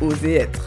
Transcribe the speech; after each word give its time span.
Oser 0.00 0.34
être. 0.36 0.66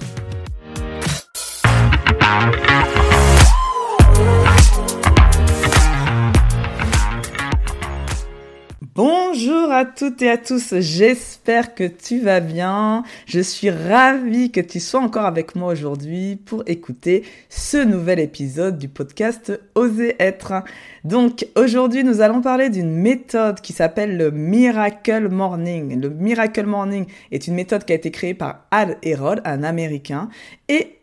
Bonjour 9.37 9.69
à 9.69 9.83
toutes 9.83 10.21
et 10.21 10.29
à 10.29 10.37
tous, 10.37 10.75
j'espère 10.79 11.75
que 11.75 11.83
tu 11.83 12.21
vas 12.21 12.39
bien. 12.39 13.03
Je 13.25 13.41
suis 13.41 13.69
ravie 13.69 14.49
que 14.49 14.61
tu 14.61 14.79
sois 14.79 15.01
encore 15.01 15.25
avec 15.25 15.55
moi 15.55 15.73
aujourd'hui 15.73 16.37
pour 16.37 16.63
écouter 16.67 17.25
ce 17.49 17.75
nouvel 17.75 18.21
épisode 18.21 18.77
du 18.77 18.87
podcast 18.87 19.51
Oser 19.75 20.15
être. 20.19 20.63
Donc 21.03 21.47
aujourd'hui 21.57 22.05
nous 22.05 22.21
allons 22.21 22.39
parler 22.39 22.69
d'une 22.69 22.95
méthode 22.95 23.59
qui 23.59 23.73
s'appelle 23.73 24.15
le 24.15 24.31
Miracle 24.31 25.27
Morning. 25.27 25.99
Le 25.99 26.09
Miracle 26.11 26.65
Morning 26.65 27.05
est 27.33 27.47
une 27.47 27.55
méthode 27.55 27.83
qui 27.83 27.91
a 27.91 27.97
été 27.97 28.11
créée 28.11 28.35
par 28.35 28.65
Al 28.71 28.95
Herod, 29.03 29.41
un 29.43 29.63
Américain, 29.63 30.29
et 30.69 30.99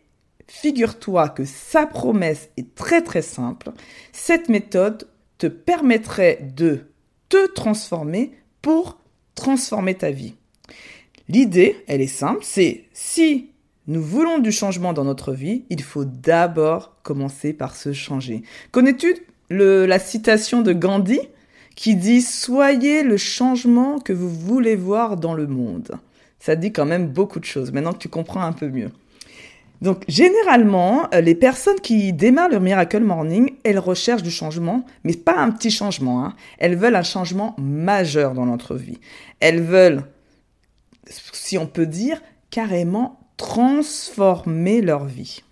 figure-toi 0.48 1.28
que 1.28 1.44
sa 1.44 1.84
promesse 1.84 2.48
est 2.56 2.74
très 2.74 3.02
très 3.02 3.20
simple. 3.20 3.72
Cette 4.10 4.48
méthode 4.48 5.06
te 5.36 5.48
permettrait 5.48 6.38
de 6.56 6.91
te 7.32 7.46
transformer 7.46 8.32
pour 8.60 8.98
transformer 9.34 9.94
ta 9.94 10.10
vie. 10.10 10.34
L'idée, 11.30 11.82
elle 11.86 12.02
est 12.02 12.06
simple, 12.06 12.40
c'est 12.42 12.84
si 12.92 13.48
nous 13.86 14.02
voulons 14.02 14.38
du 14.38 14.52
changement 14.52 14.92
dans 14.92 15.04
notre 15.04 15.32
vie, 15.32 15.64
il 15.70 15.82
faut 15.82 16.04
d'abord 16.04 16.94
commencer 17.02 17.54
par 17.54 17.74
se 17.74 17.94
changer. 17.94 18.42
Connais-tu 18.70 19.16
la 19.48 19.98
citation 19.98 20.60
de 20.60 20.74
Gandhi 20.74 21.20
qui 21.74 21.96
dit 21.96 22.20
Soyez 22.20 23.02
le 23.02 23.16
changement 23.16 23.98
que 23.98 24.12
vous 24.12 24.28
voulez 24.28 24.76
voir 24.76 25.16
dans 25.16 25.32
le 25.32 25.46
monde 25.46 25.92
Ça 26.38 26.54
dit 26.54 26.70
quand 26.70 26.84
même 26.84 27.08
beaucoup 27.08 27.40
de 27.40 27.46
choses, 27.46 27.72
maintenant 27.72 27.94
que 27.94 27.98
tu 27.98 28.10
comprends 28.10 28.42
un 28.42 28.52
peu 28.52 28.68
mieux. 28.68 28.90
Donc 29.82 30.04
généralement, 30.06 31.08
euh, 31.12 31.20
les 31.20 31.34
personnes 31.34 31.80
qui 31.80 32.12
démarrent 32.12 32.50
leur 32.50 32.60
Miracle 32.60 33.02
Morning, 33.02 33.50
elles 33.64 33.80
recherchent 33.80 34.22
du 34.22 34.30
changement, 34.30 34.86
mais 35.02 35.14
pas 35.14 35.36
un 35.36 35.50
petit 35.50 35.72
changement. 35.72 36.24
Hein. 36.24 36.36
Elles 36.58 36.76
veulent 36.76 36.94
un 36.94 37.02
changement 37.02 37.56
majeur 37.58 38.32
dans 38.32 38.46
notre 38.46 38.76
vie. 38.76 39.00
Elles 39.40 39.60
veulent, 39.60 40.04
si 41.32 41.58
on 41.58 41.66
peut 41.66 41.86
dire, 41.86 42.22
carrément 42.50 43.18
transformer 43.36 44.82
leur 44.82 45.04
vie. 45.04 45.42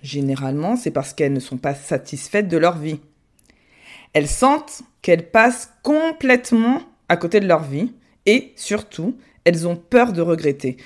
Généralement, 0.00 0.76
c'est 0.76 0.92
parce 0.92 1.12
qu'elles 1.12 1.32
ne 1.32 1.40
sont 1.40 1.56
pas 1.56 1.74
satisfaites 1.74 2.46
de 2.46 2.56
leur 2.56 2.78
vie. 2.78 3.00
Elles 4.12 4.28
sentent 4.28 4.82
qu'elles 5.02 5.28
passent 5.28 5.72
complètement 5.82 6.82
à 7.08 7.16
côté 7.16 7.40
de 7.40 7.48
leur 7.48 7.64
vie 7.64 7.92
et 8.26 8.52
surtout, 8.54 9.16
elles 9.44 9.66
ont 9.66 9.74
peur 9.74 10.12
de 10.12 10.22
regretter. 10.22 10.76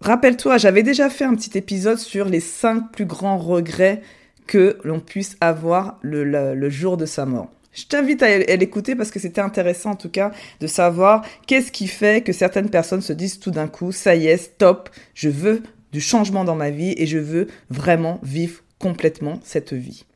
Rappelle-toi, 0.00 0.56
j'avais 0.56 0.82
déjà 0.82 1.10
fait 1.10 1.24
un 1.24 1.34
petit 1.34 1.58
épisode 1.58 1.98
sur 1.98 2.26
les 2.26 2.40
cinq 2.40 2.90
plus 2.90 3.04
grands 3.04 3.36
regrets 3.36 4.00
que 4.46 4.78
l'on 4.82 4.98
puisse 4.98 5.36
avoir 5.42 5.98
le, 6.00 6.70
jour 6.70 6.96
de 6.96 7.04
sa 7.04 7.26
mort. 7.26 7.50
Je 7.72 7.84
t'invite 7.84 8.22
à, 8.22 8.38
l'écouter 8.38 8.96
parce 8.96 9.10
que 9.10 9.20
c'était 9.20 9.42
intéressant 9.42 9.90
en 9.90 9.96
tout 9.96 10.08
cas 10.08 10.32
de 10.58 10.66
savoir 10.66 11.22
qu'est-ce 11.46 11.70
qui 11.70 11.86
fait 11.86 12.24
que 12.24 12.32
certaines 12.32 12.70
personnes 12.70 13.02
se 13.02 13.12
disent 13.12 13.40
tout 13.40 13.50
d'un 13.50 13.68
coup, 13.68 13.92
ça 13.92 14.16
y 14.16 14.26
est, 14.26 14.38
stop, 14.38 14.88
je 15.12 15.28
veux 15.28 15.62
du 15.92 16.00
changement 16.00 16.44
dans 16.44 16.56
ma 16.56 16.70
vie 16.70 16.94
et 16.96 17.06
je 17.06 17.18
veux 17.18 17.48
vraiment 17.68 18.20
vivre 18.22 18.62
complètement 18.78 19.38
cette 19.44 19.74
vie. 19.74 20.06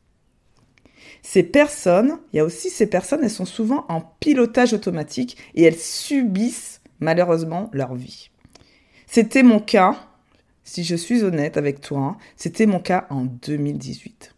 Ces 1.21 1.43
personnes, 1.43 2.17
il 2.33 2.37
y 2.37 2.39
a 2.39 2.45
aussi 2.45 2.71
ces 2.71 2.87
personnes, 2.87 3.23
elles 3.23 3.29
sont 3.29 3.45
souvent 3.45 3.85
en 3.87 4.01
pilotage 4.01 4.73
automatique 4.73 5.37
et 5.53 5.63
elles 5.63 5.77
subissent 5.77 6.81
malheureusement 6.99 7.69
leur 7.71 7.93
vie. 7.93 8.31
C'était 9.15 9.43
mon 9.43 9.61
cas, 9.61 9.95
si 10.65 10.83
je 10.83 10.93
suis 10.93 11.23
honnête 11.23 11.55
avec 11.55 11.79
toi, 11.79 11.99
hein, 11.99 12.17
c'était 12.35 12.65
mon 12.65 12.81
cas 12.81 13.07
en 13.09 13.23
2018. 13.23 14.35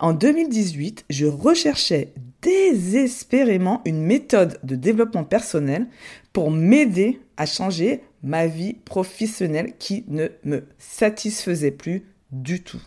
En 0.00 0.12
2018, 0.12 1.06
je 1.08 1.24
recherchais 1.24 2.12
désespérément 2.42 3.80
une 3.86 4.02
méthode 4.02 4.60
de 4.64 4.76
développement 4.76 5.24
personnel 5.24 5.86
pour 6.34 6.50
m'aider 6.50 7.20
à 7.38 7.46
changer 7.46 8.02
ma 8.22 8.46
vie 8.46 8.74
professionnelle 8.74 9.78
qui 9.78 10.04
ne 10.08 10.28
me 10.44 10.66
satisfaisait 10.76 11.70
plus 11.70 12.04
du 12.32 12.62
tout. 12.62 12.82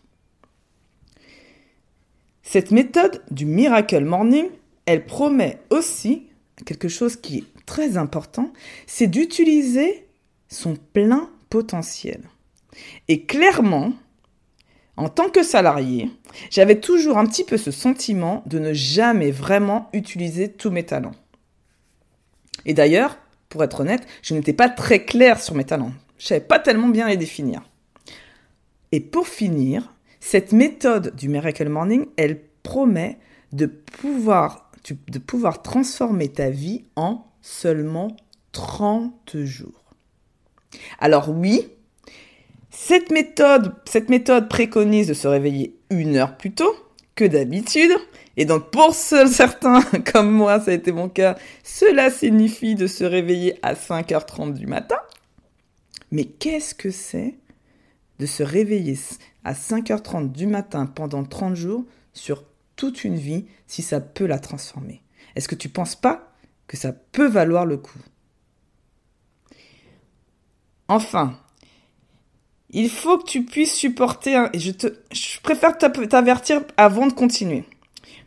Cette 2.43 2.69
méthode 2.69 3.23
du 3.31 3.47
Miracle 3.47 4.05
Morning, 4.05 4.45
elle 4.85 5.07
promet 5.07 5.57
aussi 5.71 6.27
quelque 6.67 6.87
chose 6.87 7.15
qui 7.15 7.39
est 7.39 7.65
très 7.65 7.97
important, 7.97 8.53
c'est 8.85 9.07
d'utiliser 9.07 10.04
son 10.55 10.75
plein 10.75 11.29
potentiel. 11.49 12.21
Et 13.07 13.25
clairement, 13.25 13.93
en 14.97 15.09
tant 15.09 15.29
que 15.29 15.43
salarié, 15.43 16.09
j'avais 16.49 16.79
toujours 16.79 17.17
un 17.17 17.25
petit 17.25 17.43
peu 17.43 17.57
ce 17.57 17.71
sentiment 17.71 18.43
de 18.45 18.59
ne 18.59 18.73
jamais 18.73 19.31
vraiment 19.31 19.89
utiliser 19.93 20.51
tous 20.51 20.71
mes 20.71 20.85
talents. 20.85 21.15
Et 22.65 22.73
d'ailleurs, 22.73 23.17
pour 23.49 23.63
être 23.63 23.81
honnête, 23.81 24.07
je 24.21 24.33
n'étais 24.33 24.53
pas 24.53 24.69
très 24.69 25.05
clair 25.05 25.41
sur 25.41 25.55
mes 25.55 25.65
talents. 25.65 25.91
Je 26.17 26.27
savais 26.27 26.41
pas 26.41 26.59
tellement 26.59 26.87
bien 26.87 27.07
les 27.07 27.17
définir. 27.17 27.61
Et 28.91 29.01
pour 29.01 29.27
finir, 29.27 29.93
cette 30.19 30.53
méthode 30.53 31.15
du 31.15 31.27
Miracle 31.29 31.69
Morning, 31.69 32.05
elle 32.17 32.41
promet 32.63 33.19
de 33.51 33.65
pouvoir, 33.65 34.71
de 34.89 35.19
pouvoir 35.19 35.61
transformer 35.61 36.29
ta 36.29 36.49
vie 36.49 36.85
en 36.95 37.25
seulement 37.41 38.15
30 38.53 39.37
jours. 39.43 39.84
Alors 40.99 41.29
oui, 41.29 41.67
cette 42.69 43.09
méthode, 43.09 43.73
préconise 44.49 45.07
de 45.07 45.13
se 45.13 45.27
réveiller 45.27 45.77
une 45.89 46.17
heure 46.17 46.37
plus 46.37 46.53
tôt 46.53 46.75
que 47.15 47.25
d'habitude. 47.25 47.91
Et 48.37 48.45
donc 48.45 48.69
pour 48.69 48.93
certains, 48.93 49.81
comme 50.13 50.29
moi, 50.29 50.59
ça 50.59 50.71
a 50.71 50.73
été 50.73 50.91
mon 50.91 51.09
cas, 51.09 51.37
cela 51.63 52.11
signifie 52.11 52.75
de 52.75 52.87
se 52.87 53.03
réveiller 53.03 53.57
à 53.63 53.73
5h30 53.73 54.53
du 54.53 54.67
matin. 54.67 54.97
Mais 56.11 56.25
qu'est-ce 56.25 56.75
que 56.75 56.91
c'est 56.91 57.35
de 58.19 58.25
se 58.25 58.43
réveiller 58.43 58.97
à 59.43 59.53
5h30 59.53 60.31
du 60.31 60.47
matin 60.47 60.85
pendant 60.85 61.23
30 61.23 61.55
jours 61.55 61.85
sur 62.13 62.43
toute 62.75 63.03
une 63.03 63.17
vie 63.17 63.45
si 63.67 63.81
ça 63.81 64.01
peut 64.01 64.25
la 64.25 64.39
transformer? 64.39 65.01
Est-ce 65.35 65.47
que 65.47 65.55
tu 65.55 65.69
penses 65.69 65.95
pas 65.95 66.31
que 66.67 66.77
ça 66.77 66.91
peut 66.91 67.27
valoir 67.27 67.65
le 67.65 67.77
coup? 67.77 67.99
Enfin, 70.87 71.37
il 72.69 72.89
faut 72.89 73.17
que 73.17 73.25
tu 73.25 73.43
puisses 73.43 73.73
supporter 73.73 74.35
un... 74.35 74.49
Je, 74.53 74.71
te, 74.71 74.87
préfère 75.41 75.77
t'avertir 75.77 76.61
avant 76.77 77.07
de 77.07 77.13
continuer. 77.13 77.63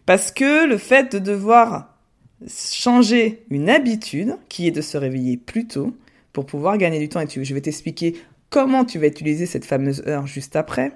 Parce 0.07 0.31
que 0.31 0.67
le 0.67 0.79
fait 0.79 1.13
de 1.13 1.19
devoir 1.19 1.95
changer 2.49 3.45
une 3.51 3.69
habitude, 3.69 4.37
qui 4.49 4.67
est 4.67 4.71
de 4.71 4.81
se 4.81 4.97
réveiller 4.97 5.37
plus 5.37 5.67
tôt, 5.67 5.95
pour 6.33 6.47
pouvoir 6.47 6.79
gagner 6.79 6.99
du 6.99 7.09
temps, 7.09 7.21
et 7.21 7.45
je 7.45 7.55
vais 7.55 7.61
t'expliquer 7.61 8.17
comment 8.51 8.85
tu 8.85 8.99
vas 8.99 9.07
utiliser 9.07 9.47
cette 9.47 9.65
fameuse 9.65 10.03
heure 10.07 10.27
juste 10.27 10.57
après. 10.57 10.93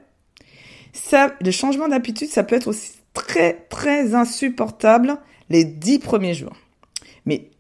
Ça, 0.93 1.35
le 1.41 1.51
changement 1.51 1.89
d'habitude, 1.89 2.29
ça 2.29 2.45
peut 2.45 2.57
être 2.57 2.69
aussi 2.69 2.93
très, 3.13 3.67
très 3.69 4.15
insupportable 4.15 5.19
les 5.51 5.65
dix 5.65 5.99
premiers 5.99 6.35
jours. 6.35 6.57
Mais 7.27 7.51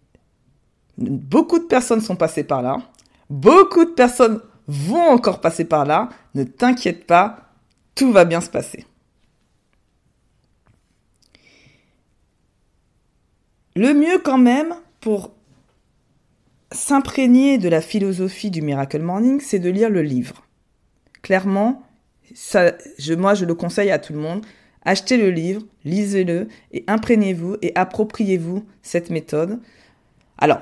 beaucoup 0.97 1.59
de 1.59 1.65
personnes 1.65 2.01
sont 2.01 2.17
passées 2.17 2.45
par 2.45 2.63
là. 2.63 2.79
Beaucoup 3.33 3.87
de 3.87 3.93
personnes 3.93 4.43
vont 4.69 5.09
encore 5.09 5.41
passer 5.41 5.65
par 5.65 5.87
là. 5.87 6.11
Ne 6.35 6.45
t'inquiète 6.45 7.07
pas, 7.07 7.55
tout 7.95 8.13
va 8.13 8.27
bien 8.27 8.43
se 8.43 8.51
passer. 8.51 8.85
Le 13.75 13.95
mieux 13.95 14.19
quand 14.19 14.37
même 14.37 14.75
pour 15.01 15.33
s'imprégner 16.73 17.57
de 17.57 17.71
la 17.71 17.81
philosophie 17.81 18.51
du 18.51 18.61
Miracle 18.61 19.01
Morning, 19.01 19.41
c'est 19.41 19.59
de 19.59 19.71
lire 19.71 19.89
le 19.89 20.03
livre. 20.03 20.43
Clairement, 21.23 21.83
ça, 22.35 22.73
je, 22.99 23.15
moi 23.15 23.33
je 23.33 23.47
le 23.47 23.55
conseille 23.55 23.91
à 23.91 23.99
tout 23.99 24.13
le 24.13 24.19
monde. 24.19 24.45
Achetez 24.85 25.17
le 25.17 25.31
livre, 25.31 25.63
lisez-le 25.87 26.49
et 26.73 26.85
imprégnez-vous 26.87 27.57
et 27.63 27.73
appropriez-vous 27.77 28.67
cette 28.83 29.09
méthode. 29.09 29.59
Alors, 30.37 30.61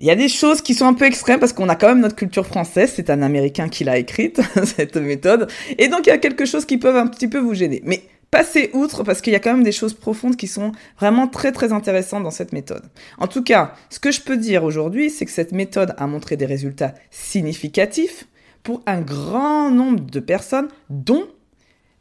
Il 0.00 0.06
y 0.06 0.10
a 0.10 0.14
des 0.14 0.28
choses 0.28 0.62
qui 0.62 0.74
sont 0.74 0.86
un 0.86 0.94
peu 0.94 1.06
extrêmes 1.06 1.40
parce 1.40 1.52
qu'on 1.52 1.68
a 1.68 1.74
quand 1.74 1.88
même 1.88 2.00
notre 2.00 2.14
culture 2.14 2.46
française, 2.46 2.92
c'est 2.94 3.10
un 3.10 3.20
Américain 3.20 3.68
qui 3.68 3.82
l'a 3.82 3.98
écrite, 3.98 4.40
cette 4.64 4.96
méthode, 4.96 5.50
et 5.76 5.88
donc 5.88 6.06
il 6.06 6.10
y 6.10 6.12
a 6.12 6.18
quelque 6.18 6.44
chose 6.44 6.64
qui 6.64 6.78
peut 6.78 6.96
un 6.96 7.08
petit 7.08 7.26
peu 7.26 7.38
vous 7.38 7.54
gêner. 7.54 7.82
Mais 7.84 8.02
passez 8.30 8.70
outre 8.74 9.02
parce 9.02 9.20
qu'il 9.20 9.32
y 9.32 9.36
a 9.36 9.40
quand 9.40 9.52
même 9.52 9.64
des 9.64 9.72
choses 9.72 9.94
profondes 9.94 10.36
qui 10.36 10.46
sont 10.46 10.70
vraiment 11.00 11.26
très 11.26 11.50
très 11.50 11.72
intéressantes 11.72 12.22
dans 12.22 12.30
cette 12.30 12.52
méthode. 12.52 12.84
En 13.18 13.26
tout 13.26 13.42
cas, 13.42 13.74
ce 13.90 13.98
que 13.98 14.12
je 14.12 14.20
peux 14.20 14.36
dire 14.36 14.62
aujourd'hui, 14.62 15.10
c'est 15.10 15.24
que 15.24 15.32
cette 15.32 15.50
méthode 15.50 15.94
a 15.98 16.06
montré 16.06 16.36
des 16.36 16.46
résultats 16.46 16.94
significatifs 17.10 18.28
pour 18.62 18.82
un 18.86 19.00
grand 19.00 19.70
nombre 19.70 20.04
de 20.04 20.20
personnes, 20.20 20.68
dont 20.90 21.26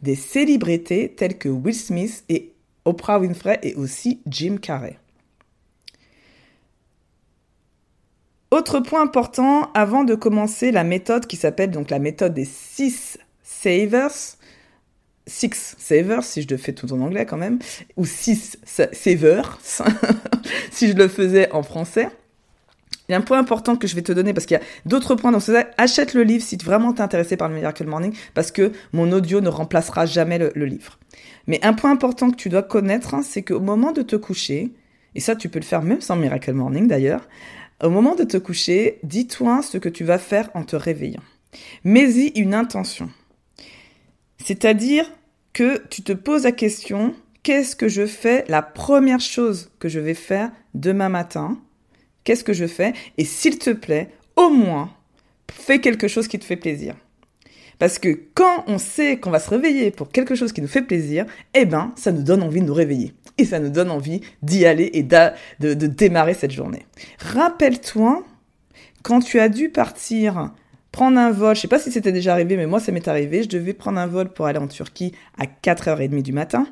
des 0.04 0.16
célébrités 0.16 1.16
telles 1.18 1.40
que 1.40 1.50
Will 1.50 1.74
Smith 1.74 2.24
et 2.30 2.54
Oprah 2.86 3.20
Winfrey 3.20 3.60
et 3.64 3.74
aussi 3.74 4.22
Jim 4.28 4.58
Carrey. 4.62 5.00
Autre 8.50 8.80
point 8.80 9.02
important 9.02 9.70
avant 9.74 10.06
de 10.06 10.16
commencer 10.16 10.72
la 10.72 10.86
méthode 10.86 11.28
qui 11.28 11.36
s'appelle 11.36 11.70
donc 11.70 11.90
la 11.90 12.00
méthode 12.00 12.34
des 12.34 12.46
six 12.46 13.18
savers. 13.44 14.38
Six 15.26 15.76
savers, 15.78 16.24
si 16.24 16.42
je 16.42 16.48
le 16.48 16.56
fais 16.56 16.72
tout 16.72 16.94
en 16.94 17.02
anglais 17.02 17.26
quand 17.26 17.36
même, 17.36 17.60
ou 17.98 18.06
six 18.06 18.58
savers, 18.64 19.60
si 20.72 20.88
je 20.88 20.94
le 20.94 21.10
faisais 21.10 21.52
en 21.52 21.64
français. 21.64 22.08
Il 23.08 23.12
y 23.12 23.16
a 23.16 23.18
un 23.18 23.22
point 23.22 23.38
important 23.38 23.76
que 23.76 23.88
je 23.88 23.96
vais 23.96 24.02
te 24.02 24.14
donner 24.14 24.34
parce 24.34 24.46
qu'il 24.46 24.56
y 24.56 24.60
a 24.60 24.64
d'autres 24.86 25.16
points. 25.16 25.34
Donc, 25.34 25.44
achète 25.78 26.14
le 26.14 26.24
livre 26.24 26.44
si 26.44 26.56
vraiment 26.56 26.94
t'es 26.94 27.02
intéressé 27.02 27.36
par 27.36 27.50
le 27.50 27.56
Miracle 27.56 27.86
Morning 27.86 28.14
parce 28.34 28.52
que 28.52 28.72
mon 28.94 29.12
audio 29.12 29.42
ne 29.42 29.50
remplacera 29.50 30.06
jamais 30.06 30.38
le, 30.38 30.52
le 30.56 30.66
livre. 30.66 30.98
Mais 31.48 31.60
un 31.64 31.74
point 31.74 31.92
important 31.92 32.32
que 32.32 32.38
tu 32.38 32.48
dois 32.48 32.64
connaître, 32.64 33.14
hein, 33.14 33.22
c'est 33.22 33.44
qu'au 33.44 33.60
moment 33.60 33.92
de 33.92 34.02
te 34.02 34.16
coucher, 34.16 34.72
et 35.16 35.20
ça 35.20 35.36
tu 35.36 35.50
peux 35.50 35.60
le 35.60 35.66
faire 35.66 35.82
même 35.82 36.02
sans 36.02 36.16
Miracle 36.16 36.54
Morning 36.54 36.88
d'ailleurs, 36.88 37.28
au 37.84 37.90
moment 37.90 38.16
de 38.16 38.24
te 38.24 38.38
coucher, 38.38 39.00
dis-toi 39.04 39.62
ce 39.62 39.78
que 39.78 39.90
tu 39.90 40.04
vas 40.04 40.18
faire 40.18 40.50
en 40.54 40.64
te 40.64 40.76
réveillant. 40.76 41.24
Mets-y 41.84 42.28
une 42.40 42.54
intention. 42.54 43.10
C'est-à-dire 44.38 45.12
que 45.54 45.82
tu 45.90 46.04
te 46.04 46.14
poses 46.14 46.44
la 46.44 46.52
question, 46.52 47.16
qu'est-ce 47.44 47.76
que 47.76 47.88
je 47.88 48.06
fais 48.06 48.46
la 48.48 48.62
première 48.62 49.20
chose 49.20 49.72
que 49.80 49.90
je 49.90 50.00
vais 50.00 50.14
faire 50.14 50.52
demain 50.74 51.10
matin? 51.10 51.60
Qu'est-ce 52.24 52.44
que 52.44 52.54
je 52.54 52.68
fais? 52.68 52.94
Et 53.18 53.26
s'il 53.26 53.58
te 53.58 53.70
plaît, 53.70 54.10
au 54.36 54.50
moins, 54.50 54.92
fais 55.52 55.80
quelque 55.80 56.08
chose 56.08 56.28
qui 56.28 56.40
te 56.40 56.46
fait 56.46 56.58
plaisir. 56.58 56.96
Parce 57.80 58.00
que 58.00 58.10
quand 58.34 58.64
on 58.68 58.78
sait 58.78 59.18
qu'on 59.18 59.30
va 59.30 59.40
se 59.40 59.50
réveiller 59.50 59.92
pour 59.92 60.10
quelque 60.10 60.36
chose 60.36 60.52
qui 60.52 60.62
nous 60.62 60.68
fait 60.68 60.82
plaisir, 60.82 61.26
eh 61.54 61.66
ben, 61.66 61.94
ça 61.96 62.12
nous 62.12 62.24
donne 62.24 62.42
envie 62.42 62.62
de 62.62 62.66
nous 62.66 62.74
réveiller. 62.74 63.14
Et 63.38 63.46
ça 63.46 63.60
nous 63.60 63.70
donne 63.70 63.92
envie 63.92 64.22
d'y 64.42 64.66
aller 64.66 64.90
et 64.94 65.04
de, 65.04 65.30
de, 65.60 65.88
démarrer 65.88 66.34
cette 66.34 66.52
journée. 66.52 66.86
Rappelle-toi, 67.20 68.26
quand 69.04 69.20
tu 69.20 69.40
as 69.40 69.50
dû 69.50 69.70
partir 69.70 70.52
prendre 70.92 71.20
un 71.20 71.30
vol, 71.32 71.56
je 71.56 71.62
sais 71.62 71.68
pas 71.68 71.78
si 71.78 71.92
c'était 71.92 72.12
déjà 72.12 72.34
arrivé, 72.34 72.58
mais 72.58 72.66
moi 72.66 72.80
ça 72.80 72.92
m'est 72.92 73.08
arrivé, 73.08 73.44
je 73.44 73.50
devais 73.50 73.74
prendre 73.74 74.00
un 74.00 74.08
vol 74.08 74.30
pour 74.30 74.48
aller 74.48 74.58
en 74.58 74.68
Turquie 74.68 75.12
à 75.38 75.46
4h30 75.46 76.24
du 76.24 76.34
matin. 76.34 76.66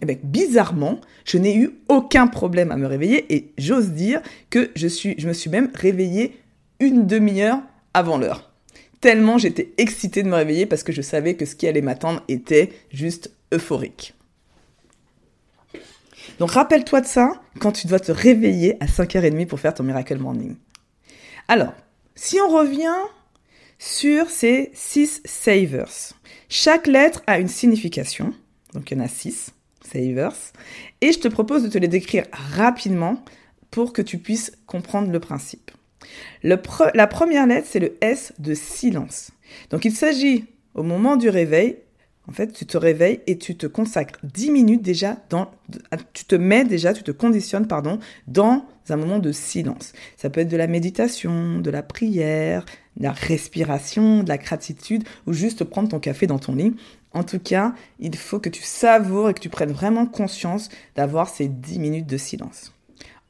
Eh 0.00 0.06
bien, 0.06 0.16
bizarrement, 0.22 1.00
je 1.24 1.36
n'ai 1.38 1.56
eu 1.56 1.72
aucun 1.88 2.28
problème 2.28 2.70
à 2.70 2.76
me 2.76 2.86
réveiller 2.86 3.26
et 3.34 3.52
j'ose 3.58 3.90
dire 3.90 4.22
que 4.48 4.70
je, 4.76 4.86
suis, 4.86 5.16
je 5.18 5.28
me 5.28 5.32
suis 5.32 5.50
même 5.50 5.70
réveillée 5.74 6.38
une 6.80 7.06
demi-heure 7.06 7.60
avant 7.92 8.16
l'heure 8.16 8.47
tellement 9.00 9.38
j'étais 9.38 9.72
excitée 9.78 10.22
de 10.22 10.28
me 10.28 10.36
réveiller 10.36 10.66
parce 10.66 10.82
que 10.82 10.92
je 10.92 11.02
savais 11.02 11.34
que 11.34 11.44
ce 11.44 11.54
qui 11.54 11.66
allait 11.66 11.82
m'attendre 11.82 12.22
était 12.28 12.70
juste 12.92 13.30
euphorique. 13.52 14.14
Donc 16.38 16.52
rappelle-toi 16.52 17.00
de 17.00 17.06
ça 17.06 17.40
quand 17.58 17.72
tu 17.72 17.86
dois 17.86 18.00
te 18.00 18.12
réveiller 18.12 18.76
à 18.82 18.86
5h30 18.86 19.46
pour 19.46 19.60
faire 19.60 19.74
ton 19.74 19.82
Miracle 19.84 20.18
Morning. 20.18 20.56
Alors, 21.48 21.72
si 22.14 22.40
on 22.40 22.48
revient 22.48 22.96
sur 23.78 24.28
ces 24.28 24.70
6 24.74 25.22
savers, 25.24 26.12
chaque 26.48 26.86
lettre 26.86 27.22
a 27.26 27.38
une 27.38 27.48
signification, 27.48 28.34
donc 28.74 28.90
il 28.90 28.98
y 28.98 29.00
en 29.00 29.04
a 29.04 29.08
6 29.08 29.52
savers, 29.82 30.36
et 31.00 31.12
je 31.12 31.18
te 31.18 31.28
propose 31.28 31.62
de 31.62 31.68
te 31.68 31.78
les 31.78 31.88
décrire 31.88 32.24
rapidement 32.32 33.22
pour 33.70 33.92
que 33.92 34.02
tu 34.02 34.18
puisses 34.18 34.52
comprendre 34.66 35.10
le 35.10 35.20
principe 35.20 35.70
la 36.42 37.06
première 37.06 37.46
lettre, 37.46 37.68
c'est 37.70 37.80
le 37.80 37.96
S 38.00 38.32
de 38.38 38.54
silence. 38.54 39.30
Donc 39.70 39.84
il 39.84 39.92
s'agit, 39.92 40.46
au 40.74 40.82
moment 40.82 41.16
du 41.16 41.28
réveil, 41.28 41.76
en 42.28 42.32
fait, 42.32 42.52
tu 42.52 42.66
te 42.66 42.76
réveilles 42.76 43.20
et 43.26 43.38
tu 43.38 43.56
te 43.56 43.66
consacres 43.66 44.18
10 44.22 44.50
minutes 44.50 44.82
déjà 44.82 45.16
dans, 45.30 45.50
tu 46.12 46.26
te 46.26 46.34
mets 46.34 46.64
déjà, 46.64 46.92
tu 46.92 47.02
te 47.02 47.10
conditionnes, 47.10 47.66
pardon, 47.66 47.98
dans 48.26 48.66
un 48.90 48.96
moment 48.96 49.18
de 49.18 49.32
silence. 49.32 49.94
Ça 50.16 50.28
peut 50.28 50.42
être 50.42 50.50
de 50.50 50.56
la 50.58 50.66
méditation, 50.66 51.58
de 51.58 51.70
la 51.70 51.82
prière, 51.82 52.66
de 52.98 53.04
la 53.04 53.12
respiration, 53.12 54.22
de 54.22 54.28
la 54.28 54.36
gratitude, 54.36 55.04
ou 55.26 55.32
juste 55.32 55.64
prendre 55.64 55.88
ton 55.88 56.00
café 56.00 56.26
dans 56.26 56.38
ton 56.38 56.54
lit. 56.54 56.76
En 57.12 57.24
tout 57.24 57.38
cas, 57.38 57.72
il 57.98 58.14
faut 58.14 58.40
que 58.40 58.50
tu 58.50 58.62
savoures 58.62 59.30
et 59.30 59.34
que 59.34 59.40
tu 59.40 59.48
prennes 59.48 59.72
vraiment 59.72 60.04
conscience 60.04 60.68
d'avoir 60.96 61.30
ces 61.30 61.48
10 61.48 61.78
minutes 61.78 62.06
de 62.06 62.18
silence. 62.18 62.74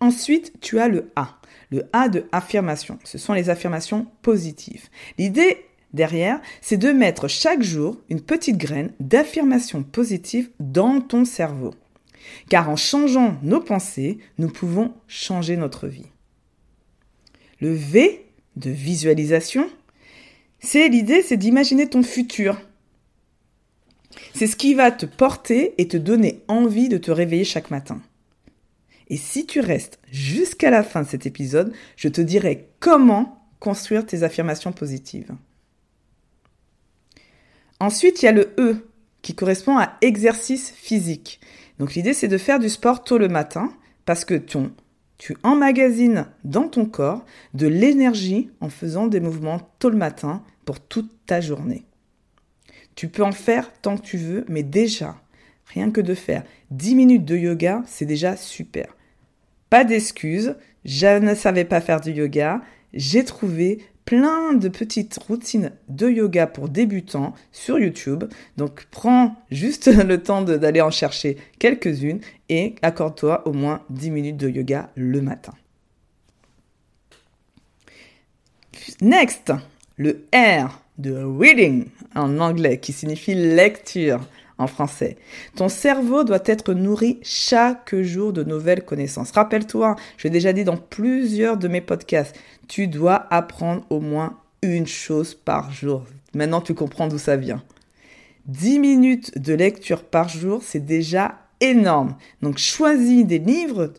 Ensuite, 0.00 0.54
tu 0.60 0.80
as 0.80 0.88
le 0.88 1.12
A. 1.14 1.37
Le 1.70 1.84
A 1.92 2.08
de 2.08 2.24
affirmation, 2.32 2.98
ce 3.04 3.18
sont 3.18 3.34
les 3.34 3.50
affirmations 3.50 4.06
positives. 4.22 4.88
L'idée 5.18 5.64
derrière, 5.92 6.40
c'est 6.60 6.76
de 6.76 6.90
mettre 6.92 7.28
chaque 7.28 7.62
jour 7.62 7.98
une 8.08 8.20
petite 8.20 8.56
graine 8.56 8.92
d'affirmation 9.00 9.82
positive 9.82 10.50
dans 10.60 11.00
ton 11.00 11.24
cerveau. 11.24 11.74
Car 12.48 12.68
en 12.68 12.76
changeant 12.76 13.38
nos 13.42 13.60
pensées, 13.60 14.18
nous 14.38 14.48
pouvons 14.48 14.92
changer 15.06 15.56
notre 15.56 15.88
vie. 15.88 16.06
Le 17.60 17.72
V 17.72 18.26
de 18.56 18.70
visualisation, 18.70 19.68
c'est 20.60 20.88
l'idée, 20.88 21.22
c'est 21.22 21.36
d'imaginer 21.36 21.88
ton 21.88 22.02
futur. 22.02 22.60
C'est 24.34 24.46
ce 24.46 24.56
qui 24.56 24.74
va 24.74 24.90
te 24.90 25.06
porter 25.06 25.74
et 25.78 25.88
te 25.88 25.96
donner 25.96 26.42
envie 26.48 26.88
de 26.88 26.98
te 26.98 27.10
réveiller 27.10 27.44
chaque 27.44 27.70
matin. 27.70 28.00
Et 29.08 29.16
si 29.16 29.46
tu 29.46 29.60
restes 29.60 29.98
jusqu'à 30.10 30.70
la 30.70 30.82
fin 30.82 31.02
de 31.02 31.08
cet 31.08 31.26
épisode, 31.26 31.72
je 31.96 32.08
te 32.08 32.20
dirai 32.20 32.68
comment 32.80 33.46
construire 33.58 34.06
tes 34.06 34.22
affirmations 34.22 34.72
positives. 34.72 35.32
Ensuite, 37.80 38.22
il 38.22 38.26
y 38.26 38.28
a 38.28 38.32
le 38.32 38.54
E 38.58 38.88
qui 39.22 39.34
correspond 39.34 39.78
à 39.78 39.96
exercice 40.00 40.70
physique. 40.70 41.40
Donc 41.78 41.94
l'idée 41.94 42.14
c'est 42.14 42.28
de 42.28 42.38
faire 42.38 42.58
du 42.58 42.68
sport 42.68 43.04
tôt 43.04 43.18
le 43.18 43.28
matin 43.28 43.72
parce 44.04 44.24
que 44.24 44.34
ton, 44.34 44.72
tu 45.16 45.36
emmagasines 45.42 46.26
dans 46.44 46.68
ton 46.68 46.86
corps 46.86 47.24
de 47.54 47.66
l'énergie 47.66 48.50
en 48.60 48.68
faisant 48.68 49.06
des 49.06 49.20
mouvements 49.20 49.60
tôt 49.78 49.90
le 49.90 49.96
matin 49.96 50.42
pour 50.64 50.80
toute 50.80 51.10
ta 51.26 51.40
journée. 51.40 51.84
Tu 52.94 53.08
peux 53.08 53.22
en 53.22 53.32
faire 53.32 53.72
tant 53.80 53.96
que 53.96 54.02
tu 54.02 54.16
veux, 54.16 54.44
mais 54.48 54.62
déjà, 54.62 55.20
rien 55.66 55.90
que 55.90 56.00
de 56.00 56.14
faire 56.14 56.42
10 56.70 56.94
minutes 56.96 57.24
de 57.24 57.36
yoga, 57.36 57.82
c'est 57.86 58.06
déjà 58.06 58.36
super. 58.36 58.96
Pas 59.70 59.84
d'excuses, 59.84 60.56
je 60.84 61.18
ne 61.18 61.34
savais 61.34 61.64
pas 61.64 61.80
faire 61.80 62.00
du 62.00 62.12
yoga. 62.12 62.60
J'ai 62.94 63.24
trouvé 63.24 63.80
plein 64.08 64.54
de 64.54 64.68
petites 64.68 65.18
routines 65.18 65.72
de 65.90 66.08
yoga 66.08 66.46
pour 66.46 66.70
débutants 66.70 67.34
sur 67.52 67.78
YouTube. 67.78 68.24
Donc 68.56 68.86
prends 68.90 69.36
juste 69.50 69.86
le 70.04 70.22
temps 70.22 70.40
d'aller 70.40 70.80
en 70.80 70.90
chercher 70.90 71.36
quelques-unes 71.58 72.20
et 72.48 72.76
accorde-toi 72.80 73.46
au 73.46 73.52
moins 73.52 73.82
10 73.90 74.10
minutes 74.10 74.36
de 74.38 74.48
yoga 74.48 74.90
le 74.94 75.20
matin. 75.20 75.52
Next, 79.02 79.52
le 79.98 80.24
R 80.34 80.80
de 80.96 81.22
reading 81.22 81.84
en 82.14 82.38
anglais 82.38 82.78
qui 82.78 82.94
signifie 82.94 83.34
lecture 83.34 84.20
en 84.58 84.66
français. 84.66 85.16
Ton 85.56 85.68
cerveau 85.68 86.24
doit 86.24 86.42
être 86.44 86.74
nourri 86.74 87.18
chaque 87.22 87.94
jour 88.00 88.32
de 88.32 88.44
nouvelles 88.44 88.84
connaissances. 88.84 89.30
Rappelle-toi, 89.30 89.96
je 90.16 90.24
l'ai 90.24 90.30
déjà 90.30 90.52
dit 90.52 90.64
dans 90.64 90.76
plusieurs 90.76 91.56
de 91.56 91.68
mes 91.68 91.80
podcasts, 91.80 92.36
tu 92.66 92.88
dois 92.88 93.26
apprendre 93.32 93.84
au 93.90 94.00
moins 94.00 94.38
une 94.62 94.86
chose 94.86 95.34
par 95.34 95.72
jour. 95.72 96.04
Maintenant, 96.34 96.60
tu 96.60 96.74
comprends 96.74 97.08
d'où 97.08 97.18
ça 97.18 97.36
vient. 97.36 97.62
10 98.46 98.78
minutes 98.78 99.38
de 99.38 99.54
lecture 99.54 100.04
par 100.04 100.28
jour, 100.28 100.62
c'est 100.62 100.84
déjà 100.84 101.38
énorme. 101.60 102.16
Donc 102.42 102.58
choisis 102.58 103.24
des 103.24 103.38
livres 103.38 103.92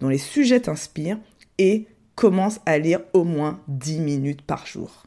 dont 0.00 0.08
les 0.08 0.18
sujets 0.18 0.60
t'inspirent 0.60 1.18
et 1.58 1.86
commence 2.14 2.60
à 2.66 2.78
lire 2.78 3.00
au 3.12 3.24
moins 3.24 3.60
10 3.68 4.00
minutes 4.00 4.42
par 4.42 4.66
jour. 4.66 5.04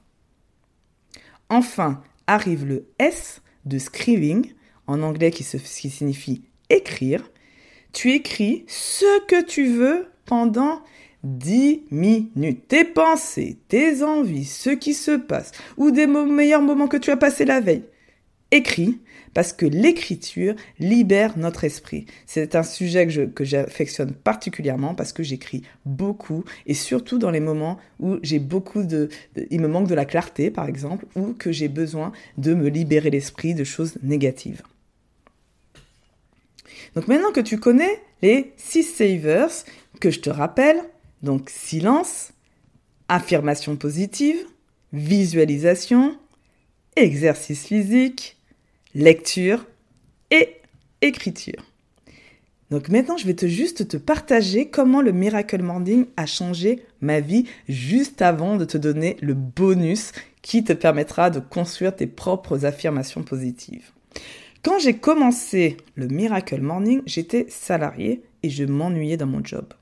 Enfin, 1.49 2.01
arrive 2.27 2.65
le 2.65 2.87
S 2.99 3.41
de 3.65 3.77
scriving, 3.77 4.53
en 4.87 5.01
anglais 5.03 5.31
qui, 5.31 5.43
signifie 5.43 6.41
écrire, 6.69 7.29
tu 7.93 8.11
écris 8.13 8.65
ce 8.67 9.25
que 9.25 9.43
tu 9.43 9.67
veux 9.67 10.07
pendant 10.25 10.81
10 11.23 11.83
minutes. 11.91 12.67
Tes 12.67 12.83
pensées, 12.83 13.57
tes 13.67 14.03
envies, 14.03 14.45
ce 14.45 14.69
qui 14.69 14.93
se 14.93 15.11
passe, 15.11 15.51
ou 15.77 15.91
des 15.91 16.07
meilleurs 16.07 16.61
moments 16.61 16.87
que 16.87 16.97
tu 16.97 17.11
as 17.11 17.17
passés 17.17 17.45
la 17.45 17.59
veille. 17.59 17.83
Écris, 18.51 18.99
parce 19.33 19.53
que 19.53 19.65
l'écriture 19.65 20.55
libère 20.79 21.37
notre 21.37 21.63
esprit. 21.63 22.05
C'est 22.25 22.55
un 22.55 22.63
sujet 22.63 23.05
que 23.07 23.43
j'affectionne 23.43 24.13
particulièrement 24.13 24.95
parce 24.95 25.13
que 25.13 25.21
j'écris 25.21 25.63
beaucoup 25.85 26.43
et 26.65 26.73
surtout 26.73 27.19
dans 27.19 27.29
les 27.29 27.39
moments 27.39 27.77
où 27.99 28.17
j'ai 28.23 28.39
beaucoup 28.39 28.83
de, 28.83 29.09
il 29.51 29.61
me 29.61 29.67
manque 29.67 29.87
de 29.87 29.95
la 29.95 30.05
clarté 30.05 30.49
par 30.49 30.67
exemple 30.67 31.05
ou 31.15 31.33
que 31.33 31.51
j'ai 31.51 31.67
besoin 31.67 32.13
de 32.37 32.53
me 32.53 32.69
libérer 32.69 33.09
l'esprit 33.09 33.53
de 33.53 33.63
choses 33.63 33.97
négatives. 34.01 34.63
Donc 36.95 37.07
maintenant 37.07 37.31
que 37.31 37.39
tu 37.39 37.59
connais 37.59 38.01
les 38.21 38.53
six 38.57 38.83
savers, 38.83 39.49
que 39.99 40.11
je 40.11 40.19
te 40.19 40.29
rappelle, 40.29 40.81
donc 41.23 41.49
silence, 41.49 42.31
affirmation 43.09 43.75
positive, 43.75 44.37
visualisation, 44.93 46.17
exercice 46.95 47.65
physique, 47.65 48.37
lecture 48.93 49.65
et 50.31 50.57
écriture. 51.01 51.63
Donc 52.69 52.89
maintenant, 52.89 53.15
je 53.15 53.25
vais 53.25 53.33
te 53.33 53.47
juste 53.47 53.87
te 53.87 53.95
partager 53.95 54.69
comment 54.69 55.01
le 55.01 55.13
Miracle 55.13 55.61
Morning 55.61 56.05
a 56.17 56.25
changé 56.25 56.83
ma 56.99 57.21
vie 57.21 57.45
juste 57.69 58.21
avant 58.21 58.57
de 58.57 58.65
te 58.65 58.77
donner 58.77 59.15
le 59.21 59.33
bonus 59.35 60.11
qui 60.41 60.63
te 60.63 60.73
permettra 60.73 61.29
de 61.29 61.39
construire 61.39 61.95
tes 61.95 62.07
propres 62.07 62.65
affirmations 62.65 63.23
positives. 63.23 63.91
Quand 64.67 64.79
j'ai 64.79 64.97
commencé 64.97 65.77
le 65.95 66.09
Miracle 66.09 66.59
Morning, 66.59 67.01
j'étais 67.05 67.45
salarié 67.47 68.21
et 68.43 68.49
je 68.49 68.65
m'ennuyais 68.65 69.15
dans 69.15 69.25
mon 69.25 69.41
job. 69.41 69.73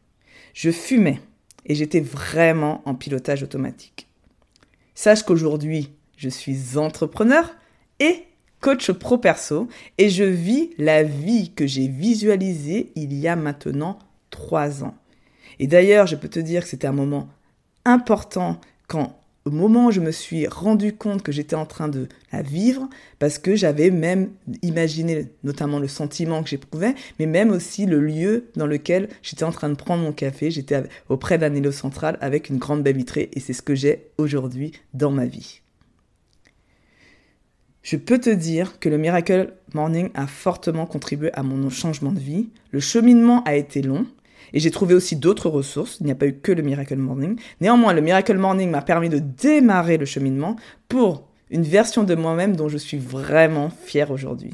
Je 0.54 0.70
fumais 0.70 1.20
et 1.65 1.74
j'étais 1.74 2.01
vraiment 2.01 2.84
en 2.86 2.94
pilotage 2.94 3.42
automatique. 3.42 4.08
Sache 4.94 5.24
qu'aujourd'hui, 5.24 5.92
je 6.18 6.30
suis 6.30 6.77
entrepreneur 6.77 7.56
et 8.00 8.25
coach 8.62 8.92
pro 8.92 9.18
perso 9.18 9.70
et 9.98 10.12
je 10.12 10.24
vis 10.24 10.70
la 10.77 11.01
vie 11.01 11.51
que 11.56 11.65
j'ai 11.65 11.88
visualisée 11.88 12.92
il 12.94 13.12
y 13.12 13.27
a 13.27 13.36
maintenant 13.36 13.98
trois 14.30 14.84
ans. 14.84 14.94
Et 15.58 15.65
d'ailleurs, 15.65 16.06
je 16.06 16.15
peux 16.15 16.30
te 16.30 16.39
dire 16.39 16.62
que 16.62 16.70
c'était 16.70 16.86
un 16.86 16.92
moment 16.92 17.27
important 17.86 18.62
quand 18.88 19.20
au 19.46 19.52
moment 19.52 19.88
où 19.88 19.92
je 19.92 20.00
me 20.00 20.12
suis 20.12 20.48
rendu 20.48 20.94
compte 20.94 21.22
que 21.22 21.32
j'étais 21.32 21.56
en 21.56 21.68
train 21.68 21.88
de 21.88 22.08
la 22.34 22.42
vivre, 22.42 22.90
parce 23.20 23.38
que 23.38 23.56
j'avais 23.56 23.92
même 23.92 24.32
imaginé 24.64 25.28
notamment 25.44 25.78
le 25.78 25.88
sentiment 25.88 26.42
que 26.42 26.50
j'éprouvais, 26.50 26.96
mais 27.20 27.28
même 27.28 27.52
aussi 27.52 27.86
le 27.86 28.00
lieu 28.00 28.46
dans 28.56 28.66
lequel 28.66 29.08
j'étais 29.22 29.44
en 29.44 29.52
train 29.52 29.70
de 29.70 29.75
prendre 29.75 30.04
mon 30.04 30.14
café. 30.14 30.50
J'étais 30.50 30.84
auprès 31.10 31.38
d'un 31.38 31.54
îlot 31.54 31.72
central 31.72 32.18
avec 32.22 32.50
une 32.50 32.58
grande 32.58 32.82
baie 32.82 32.94
vitrée 32.94 33.30
et 33.34 33.40
c'est 33.40 33.54
ce 33.54 33.62
que 33.62 33.75
j'ai 33.75 34.08
aujourd'hui 34.18 34.72
dans 34.96 35.12
ma 35.12 35.28
vie. 35.28 35.62
Je 37.84 37.98
peux 37.98 38.18
te 38.18 38.32
dire 38.32 38.80
que 38.80 38.90
le 38.90 38.98
Miracle 38.98 39.54
Morning 39.75 40.10
a 40.16 40.25
fortement 40.25 40.88
contribué 40.88 41.32
à 41.34 41.44
mon 41.44 41.70
changement 41.70 42.12
de 42.12 42.20
vie. 42.20 42.50
Le 42.72 42.80
cheminement 42.80 43.44
a 43.44 43.56
été 43.56 43.84
long, 43.84 44.08
et 44.54 44.60
j'ai 44.60 44.72
trouvé 44.72 44.94
aussi 44.94 45.15
d'autres 45.15 45.50
ressources. 45.50 45.98
Il 46.00 46.06
n'y 46.06 46.12
a 46.12 46.15
pas 46.15 46.27
eu 46.27 46.34
que 46.34 46.51
le 46.51 46.62
Miracle 46.62 46.96
Morning. 46.96 47.39
Néanmoins, 47.62 47.94
le 47.94 48.01
Miracle 48.01 48.38
Morning 48.38 48.70
m'a 48.70 48.82
permis 48.82 49.10
de 49.10 49.20
démarrer 49.20 49.98
le 49.98 50.06
cheminement 50.06 50.56
pour 50.88 51.27
une 51.50 51.63
version 51.63 52.04
de 52.04 52.15
moi-même 52.15 52.56
dont 52.56 52.70
je 52.70 52.77
suis 52.77 52.98
vraiment 52.98 53.70
fière 53.70 54.12
aujourd'hui. 54.12 54.54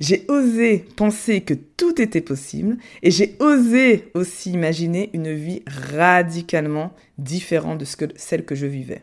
J'ai 0.00 0.24
osé 0.28 0.86
penser 0.96 1.42
que 1.42 1.54
tout 1.54 2.00
était 2.00 2.22
possible 2.22 2.78
et 3.02 3.10
j'ai 3.10 3.36
osé 3.40 4.10
aussi 4.14 4.50
imaginer 4.52 5.10
une 5.12 5.32
vie 5.32 5.62
radicalement 5.66 6.92
différente 7.18 7.78
de 7.78 7.86
celle 8.16 8.44
que 8.44 8.54
je 8.54 8.66
vivais. 8.66 9.02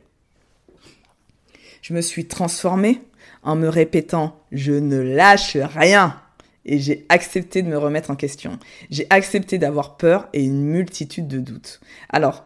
Je 1.81 1.93
me 1.93 2.01
suis 2.01 2.25
transformée 2.25 3.01
en 3.43 3.55
me 3.55 3.67
répétant 3.67 4.39
je 4.51 4.74
ne 4.74 5.00
lâche 5.00 5.58
rien 5.58 6.19
et 6.66 6.80
j'ai 6.80 7.06
accepté 7.10 7.62
de 7.62 7.68
me 7.68 7.78
remettre 7.78 8.12
en 8.12 8.16
question. 8.16 8.60
J'ai 8.89 9.08
accepté 9.10 9.58
d'avoir 9.58 9.98
peur 9.98 10.28
et 10.34 10.44
une 10.44 10.63
multitude 10.63 11.28
de 11.28 11.39
doutes. 11.39 11.80
Alors, 12.10 12.46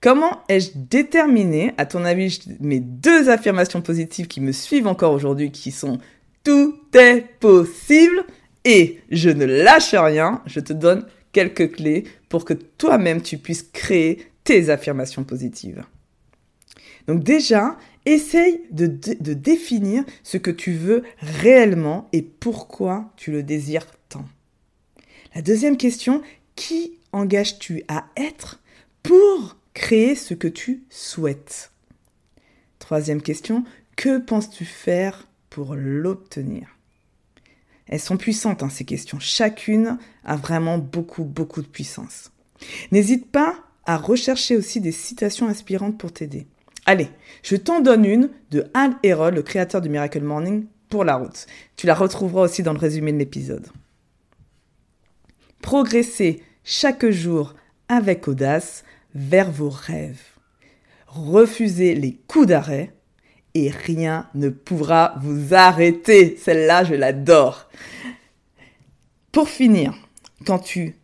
comment 0.00 0.42
ai-je 0.48 0.70
déterminé, 0.74 1.72
à 1.78 1.86
ton 1.86 2.04
avis, 2.04 2.40
mes 2.60 2.80
deux 2.80 3.28
affirmations 3.28 3.82
positives 3.82 4.28
qui 4.28 4.40
me 4.40 4.52
suivent 4.52 4.86
encore 4.86 5.12
aujourd'hui, 5.12 5.50
qui 5.50 5.70
sont 5.70 5.98
tout 6.44 6.78
est 6.94 7.24
possible 7.40 8.24
et 8.64 9.00
je 9.10 9.30
ne 9.30 9.44
lâche 9.44 9.94
rien, 9.94 10.42
je 10.46 10.60
te 10.60 10.72
donne 10.72 11.06
quelques 11.32 11.72
clés 11.72 12.04
pour 12.28 12.44
que 12.44 12.54
toi-même 12.54 13.22
tu 13.22 13.38
puisses 13.38 13.62
créer 13.62 14.26
tes 14.44 14.70
affirmations 14.70 15.24
positives. 15.24 15.84
Donc 17.06 17.22
déjà, 17.22 17.76
Essaye 18.06 18.62
de, 18.70 18.86
définir 18.86 20.04
ce 20.22 20.38
que 20.38 20.50
tu 20.50 20.72
veux 20.72 21.04
réellement 21.18 22.08
et 22.12 22.22
pourquoi 22.22 23.12
tu 23.16 23.30
le 23.30 23.42
désires 23.42 23.86
tant. 24.08 24.24
La 25.34 25.42
deuxième 25.42 25.76
question, 25.76 26.22
qui 26.56 26.98
engages-tu 27.12 27.84
à 27.88 28.06
être 28.16 28.60
pour 29.02 29.56
créer 29.74 30.14
ce 30.14 30.34
que 30.34 30.48
tu 30.48 30.84
souhaites? 30.88 31.72
Troisième 32.78 33.22
question, 33.22 33.64
que 33.96 34.18
penses-tu 34.18 34.64
faire 34.64 35.28
pour 35.50 35.74
l'obtenir? 35.74 36.76
Elles 37.86 38.00
sont 38.00 38.16
puissantes, 38.16 38.62
hein, 38.62 38.70
ces 38.70 38.84
questions. 38.84 39.18
Chacune 39.18 39.98
a 40.24 40.36
vraiment 40.36 40.78
beaucoup, 40.78 41.24
beaucoup 41.24 41.60
de 41.60 41.66
puissance. 41.66 42.30
N'hésite 42.92 43.30
pas 43.30 43.58
à 43.84 43.96
rechercher 43.96 44.56
aussi 44.56 44.80
des 44.80 44.92
citations 44.92 45.48
inspirantes 45.48 45.98
pour 45.98 46.12
t'aider. 46.12 46.46
Allez, 46.86 47.08
je 47.42 47.56
t'en 47.56 47.80
donne 47.80 48.04
une 48.04 48.30
de 48.50 48.66
Al 48.74 48.96
Herold, 49.02 49.36
le 49.36 49.42
créateur 49.42 49.80
du 49.80 49.88
Miracle 49.88 50.22
Morning, 50.22 50.66
pour 50.88 51.04
la 51.04 51.16
route. 51.16 51.46
Tu 51.76 51.86
la 51.86 51.94
retrouveras 51.94 52.42
aussi 52.42 52.62
dans 52.62 52.72
le 52.72 52.78
résumé 52.78 53.12
de 53.12 53.18
l'épisode. 53.18 53.66
Progressez 55.62 56.42
chaque 56.64 57.08
jour 57.08 57.54
avec 57.88 58.28
audace 58.28 58.84
vers 59.14 59.50
vos 59.50 59.70
rêves. 59.70 60.22
Refusez 61.06 61.94
les 61.94 62.14
coups 62.26 62.46
d'arrêt 62.48 62.94
et 63.54 63.70
rien 63.70 64.28
ne 64.34 64.48
pourra 64.48 65.14
vous 65.20 65.54
arrêter. 65.54 66.36
Celle-là, 66.36 66.84
je 66.84 66.94
l'adore. 66.94 67.68
Pour 69.32 69.48
finir, 69.48 69.94
quand 70.46 70.60
tu 70.60 70.96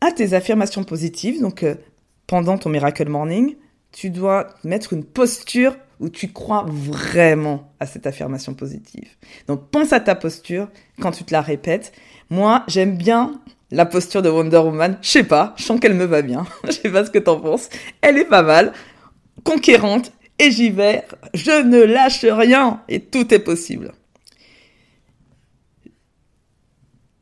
as 0.00 0.12
tes 0.12 0.34
affirmations 0.34 0.84
positives, 0.84 1.40
donc 1.40 1.62
euh, 1.62 1.74
pendant 2.26 2.58
ton 2.58 2.70
Miracle 2.70 3.08
Morning, 3.08 3.56
tu 3.96 4.10
dois 4.10 4.48
mettre 4.62 4.92
une 4.92 5.04
posture 5.04 5.74
où 6.00 6.10
tu 6.10 6.30
crois 6.30 6.66
vraiment 6.68 7.72
à 7.80 7.86
cette 7.86 8.06
affirmation 8.06 8.52
positive. 8.52 9.08
Donc 9.48 9.70
pense 9.70 9.94
à 9.94 10.00
ta 10.00 10.14
posture 10.14 10.68
quand 11.00 11.12
tu 11.12 11.24
te 11.24 11.32
la 11.32 11.40
répètes. 11.40 11.92
Moi, 12.28 12.62
j'aime 12.68 12.98
bien 12.98 13.40
la 13.70 13.86
posture 13.86 14.20
de 14.20 14.28
Wonder 14.28 14.58
Woman. 14.58 14.98
Je 15.00 15.08
sais 15.08 15.24
pas, 15.24 15.54
je 15.56 15.62
sens 15.62 15.80
qu'elle 15.80 15.94
me 15.94 16.04
va 16.04 16.20
bien. 16.20 16.46
Je 16.64 16.72
sais 16.72 16.90
pas 16.90 17.06
ce 17.06 17.10
que 17.10 17.18
t'en 17.18 17.40
penses. 17.40 17.70
Elle 18.02 18.18
est 18.18 18.26
pas 18.26 18.42
mal, 18.42 18.74
conquérante, 19.44 20.12
et 20.38 20.50
j'y 20.50 20.68
vais. 20.68 21.02
Je 21.32 21.62
ne 21.62 21.82
lâche 21.82 22.26
rien 22.26 22.82
et 22.90 23.00
tout 23.00 23.32
est 23.32 23.38
possible. 23.38 23.94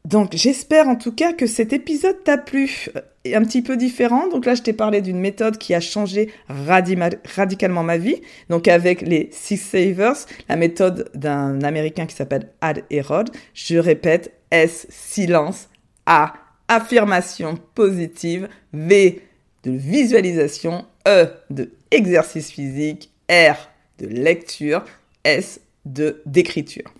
Donc 0.04 0.32
j'espère 0.34 0.88
en 0.88 0.96
tout 0.96 1.12
cas 1.12 1.34
que 1.34 1.46
cet 1.46 1.72
épisode 1.72 2.24
t'a 2.24 2.36
plu. 2.36 2.88
Un 3.32 3.42
petit 3.42 3.62
peu 3.62 3.78
différent. 3.78 4.28
Donc 4.28 4.44
là, 4.44 4.54
je 4.54 4.60
t'ai 4.60 4.74
parlé 4.74 5.00
d'une 5.00 5.18
méthode 5.18 5.56
qui 5.56 5.72
a 5.72 5.80
changé 5.80 6.30
radicalement 6.48 7.82
ma 7.82 7.96
vie. 7.96 8.20
Donc 8.50 8.68
avec 8.68 9.00
les 9.00 9.30
Six 9.32 9.56
Savers, 9.56 10.26
la 10.48 10.56
méthode 10.56 11.10
d'un 11.14 11.62
Américain 11.62 12.04
qui 12.04 12.14
s'appelle 12.14 12.50
Ad 12.60 12.84
Herod. 12.90 13.30
Je 13.54 13.78
répète, 13.78 14.32
S, 14.50 14.86
silence, 14.90 15.70
A, 16.04 16.34
affirmation 16.68 17.58
positive, 17.74 18.48
V, 18.74 19.22
de 19.62 19.70
visualisation, 19.70 20.84
E, 21.08 21.28
de 21.48 21.72
exercice 21.90 22.50
physique, 22.50 23.10
R, 23.30 23.56
de 23.98 24.06
lecture, 24.06 24.84
S, 25.24 25.60
de 25.86 26.22
d'écriture. 26.26 26.92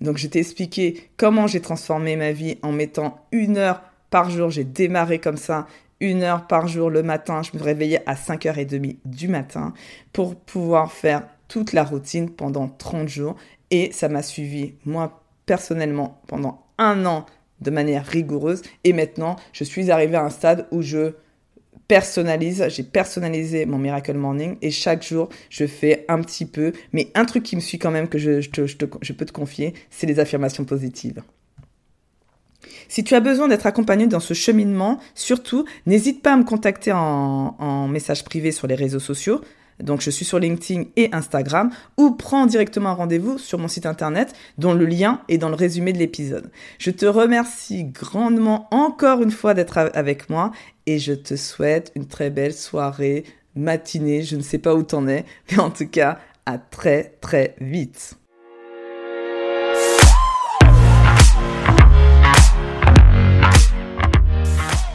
Donc 0.00 0.16
je 0.16 0.26
t'ai 0.26 0.40
expliqué 0.40 1.08
comment 1.16 1.46
j'ai 1.46 1.60
transformé 1.60 2.16
ma 2.16 2.32
vie 2.32 2.58
en 2.62 2.72
mettant 2.72 3.24
une 3.32 3.58
heure 3.58 3.82
par 4.12 4.30
jour. 4.30 4.50
J'ai 4.50 4.62
démarré 4.62 5.18
comme 5.18 5.36
ça, 5.36 5.66
une 5.98 6.22
heure 6.22 6.46
par 6.46 6.68
jour 6.68 6.90
le 6.90 7.02
matin. 7.02 7.42
Je 7.42 7.58
me 7.58 7.62
réveillais 7.64 8.04
à 8.06 8.14
5h30 8.14 8.98
du 9.04 9.26
matin 9.26 9.72
pour 10.12 10.36
pouvoir 10.36 10.92
faire 10.92 11.24
toute 11.48 11.72
la 11.72 11.82
routine 11.82 12.30
pendant 12.30 12.68
30 12.68 13.08
jours. 13.08 13.34
Et 13.72 13.90
ça 13.90 14.08
m'a 14.08 14.22
suivi, 14.22 14.74
moi, 14.84 15.24
personnellement, 15.46 16.20
pendant 16.28 16.62
un 16.78 17.04
an 17.06 17.26
de 17.60 17.70
manière 17.70 18.06
rigoureuse. 18.06 18.62
Et 18.84 18.92
maintenant, 18.92 19.36
je 19.52 19.64
suis 19.64 19.90
arrivé 19.90 20.16
à 20.16 20.24
un 20.24 20.30
stade 20.30 20.68
où 20.70 20.82
je 20.82 21.14
personnalise, 21.88 22.64
j'ai 22.68 22.82
personnalisé 22.84 23.66
mon 23.66 23.78
Miracle 23.78 24.14
Morning 24.14 24.56
et 24.62 24.70
chaque 24.70 25.02
jour 25.06 25.28
je 25.50 25.66
fais 25.66 26.06
un 26.08 26.22
petit 26.22 26.46
peu, 26.46 26.72
mais 26.92 27.08
un 27.14 27.24
truc 27.26 27.42
qui 27.42 27.56
me 27.56 27.60
suit 27.60 27.78
quand 27.78 27.90
même 27.90 28.08
que 28.08 28.18
je, 28.18 28.40
je, 28.40 29.12
peux 29.12 29.26
te 29.26 29.32
confier, 29.32 29.74
c'est 29.90 30.06
les 30.06 30.18
affirmations 30.18 30.64
positives. 30.64 31.22
Si 32.88 33.04
tu 33.04 33.14
as 33.14 33.20
besoin 33.20 33.48
d'être 33.48 33.66
accompagné 33.66 34.06
dans 34.06 34.20
ce 34.20 34.34
cheminement, 34.34 34.98
surtout, 35.14 35.64
n'hésite 35.86 36.22
pas 36.22 36.34
à 36.34 36.36
me 36.36 36.44
contacter 36.44 36.92
en, 36.92 37.88
message 37.88 38.24
privé 38.24 38.52
sur 38.52 38.66
les 38.66 38.74
réseaux 38.74 39.00
sociaux. 39.00 39.40
donc 39.80 40.00
je 40.00 40.10
suis 40.10 40.24
sur 40.24 40.38
LinkedIn 40.38 40.84
et 40.96 41.08
Instagram, 41.12 41.70
ou 41.96 42.12
prends 42.12 42.46
directement 42.46 42.90
un 42.90 42.94
rendez-vous 42.94 43.38
sur 43.38 43.58
mon 43.58 43.68
site 43.68 43.86
internet 43.86 44.32
dont 44.58 44.74
le 44.74 44.86
lien 44.86 45.20
est 45.28 45.38
dans 45.38 45.48
le 45.48 45.54
résumé 45.54 45.92
de 45.92 45.98
l'épisode. 45.98 46.50
Je 46.78 46.90
te 46.90 47.06
remercie 47.06 47.84
grandement 47.84 48.68
encore 48.70 49.22
une 49.22 49.30
fois 49.30 49.54
d'être 49.54 49.78
avec 49.78 50.30
moi 50.30 50.52
et 50.86 50.98
je 50.98 51.12
te 51.12 51.36
souhaite 51.36 51.92
une 51.96 52.06
très 52.06 52.30
belle 52.30 52.54
soirée, 52.54 53.24
matinée, 53.56 54.22
je 54.22 54.36
ne 54.36 54.42
sais 54.42 54.58
pas 54.58 54.74
où 54.74 54.82
t'en 54.82 55.08
es, 55.08 55.24
mais 55.50 55.58
en 55.58 55.70
tout 55.70 55.88
cas, 55.88 56.18
à 56.46 56.58
très 56.58 57.14
très 57.20 57.54
vite. 57.60 58.16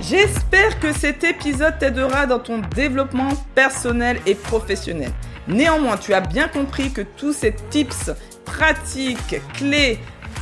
J'espère 0.10 0.80
que 0.80 0.94
cet 0.94 1.26
épisode 1.26 1.80
t'aidera 1.80 2.26
dans 2.28 2.40
ton 2.40 2.60
développement 2.60 3.30
personnel 3.56 4.22
et 4.26 4.36
professionnel. 4.36 5.12
Néanmoins, 5.50 5.98
tu 5.98 6.14
as 6.14 6.22
bien 6.22 6.48
compris 6.48 6.94
que 6.94 7.02
tous 7.02 7.34
ces 7.34 7.54
tips, 7.70 8.12
pratiques, 8.46 9.42
clés, 9.54 10.00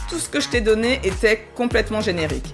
tout 0.08 0.20
ce 0.20 0.30
que 0.30 0.40
je 0.40 0.50
t'ai 0.50 0.62
donné 0.62 1.00
était 1.04 1.48
complètement 1.56 2.02
générique. 2.02 2.54